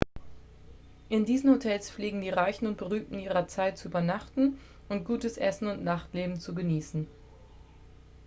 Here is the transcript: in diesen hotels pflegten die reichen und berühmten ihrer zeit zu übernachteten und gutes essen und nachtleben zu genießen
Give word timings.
in 1.09 1.25
diesen 1.25 1.51
hotels 1.51 1.91
pflegten 1.91 2.21
die 2.21 2.31
reichen 2.31 2.65
und 2.65 2.77
berühmten 2.77 3.19
ihrer 3.19 3.45
zeit 3.47 3.77
zu 3.77 3.87
übernachteten 3.87 4.57
und 4.89 5.05
gutes 5.05 5.37
essen 5.37 5.67
und 5.67 5.83
nachtleben 5.83 6.39
zu 6.39 6.55
genießen 6.55 7.05